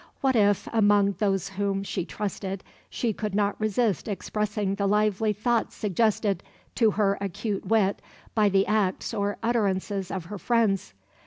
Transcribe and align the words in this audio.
What 0.21 0.35
if, 0.35 0.67
among 0.73 1.11
those 1.19 1.49
whom 1.49 1.83
she 1.83 2.05
trusted, 2.05 2.63
she 2.89 3.13
could 3.13 3.35
not 3.35 3.61
resist 3.61 4.07
expressing 4.07 4.73
the 4.73 4.87
lively 4.87 5.31
thoughts 5.31 5.75
suggested 5.75 6.41
to 6.73 6.89
her 6.89 7.19
acute 7.21 7.67
wit 7.67 8.01
by 8.33 8.49
the 8.49 8.65
acts 8.65 9.13
or 9.13 9.37
utterances 9.43 10.09
of 10.09 10.25
her 10.25 10.39
friends. 10.39 10.95